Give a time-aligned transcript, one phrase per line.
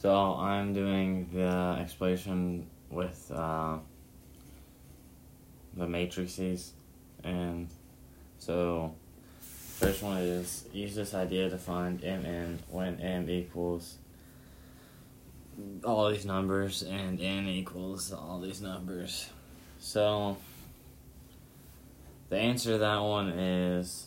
[0.00, 3.76] So I'm doing the explanation with uh,
[5.76, 6.72] the matrices,
[7.22, 7.68] and
[8.38, 8.94] so
[9.40, 13.98] first one is use this idea to find mn when m equals
[15.84, 19.28] all these numbers and n equals all these numbers.
[19.80, 20.38] So
[22.30, 24.06] the answer to that one is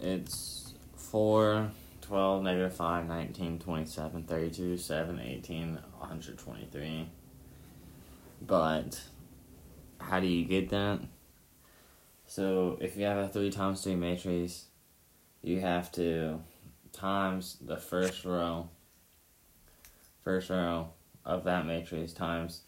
[0.00, 1.70] it's 4,
[2.06, 7.08] 12, negative 5, 19, 27, 32, 7, 18, 123.
[8.46, 9.02] But
[9.98, 11.00] how do you get that?
[12.26, 14.66] So if you have a 3 times 3 matrix,
[15.42, 16.40] you have to
[16.92, 18.68] times the first row,
[20.22, 20.90] first row
[21.24, 22.62] of that matrix times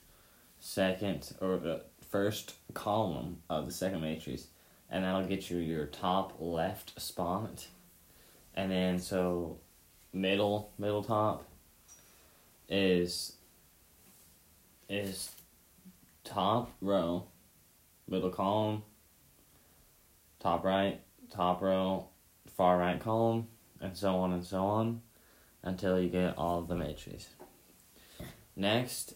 [0.58, 4.48] second or the first column of the second matrix,
[4.90, 7.68] and that'll get you your top left spot,
[8.58, 9.56] and then so
[10.12, 11.44] middle middle top
[12.68, 13.36] is
[14.88, 15.30] is
[16.24, 17.28] top row,
[18.08, 18.82] middle column,
[20.40, 21.00] top right,
[21.30, 22.08] top row,
[22.56, 23.46] far right column,
[23.80, 25.02] and so on and so on
[25.62, 27.28] until you get all of the matrices.
[28.56, 29.14] Next,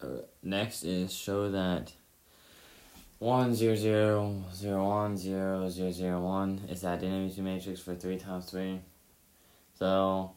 [0.00, 1.92] uh, next is show that
[3.24, 8.18] one zero zero zero one zero zero zero one is the identity matrix for three
[8.18, 8.78] times three.
[9.78, 10.32] So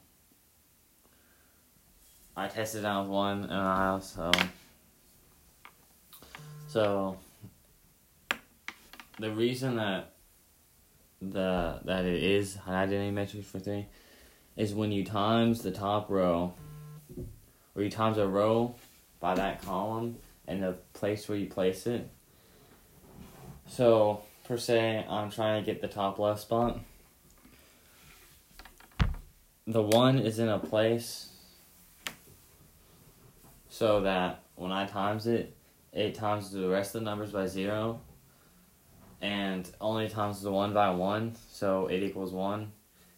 [2.38, 4.31] I tested out one and I also
[6.67, 7.17] so
[9.19, 10.13] the reason that
[11.21, 13.88] the that it is an identity matrix for three
[14.55, 16.53] is when you times the top row
[17.75, 18.75] or you times a row
[19.19, 20.15] by that column
[20.47, 22.09] and the place where you place it.
[23.67, 26.79] So per se I'm trying to get the top left spot.
[29.67, 31.29] The one is in a place
[33.69, 35.55] so that when I times it,
[35.93, 37.99] it times the rest of the numbers by zero
[39.21, 42.71] and only times the one by one, so it equals one.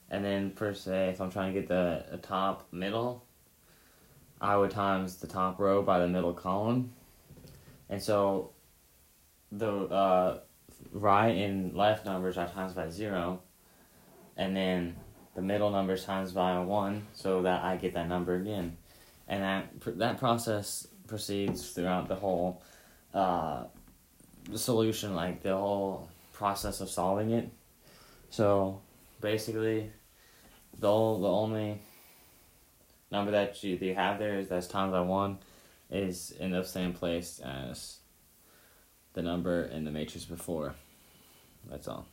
[0.09, 3.25] And then per se, if I'm trying to get the, the top middle,
[4.41, 6.93] I would times the top row by the middle column.
[7.89, 8.51] And so
[9.51, 10.39] the uh,
[10.91, 13.41] right and left numbers are times by zero.
[14.37, 14.95] And then
[15.35, 18.77] the middle numbers times by one, so that I get that number again.
[19.27, 22.61] And that that process proceeds throughout the whole
[23.13, 23.63] uh,
[24.55, 27.49] solution, like the whole process of solving it.
[28.29, 28.81] So
[29.21, 29.91] basically,
[30.73, 31.81] the the only
[33.11, 35.39] number that you, that you have there is that's times by one
[35.89, 37.97] is in the same place as
[39.13, 40.75] the number in the matrix before.
[41.69, 42.07] That's all.